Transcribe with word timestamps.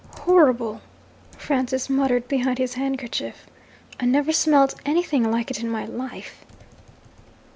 'Horrible!' 0.21 0.81
Francis 1.37 1.87
muttered 1.87 2.27
behind 2.27 2.57
his 2.57 2.73
handkerchief. 2.73 3.45
'I 3.99 4.05
never 4.07 4.31
smelt 4.33 4.73
anything 4.83 5.29
like 5.29 5.51
it 5.51 5.61
in 5.61 5.69
my 5.69 5.85
life!' 5.85 6.43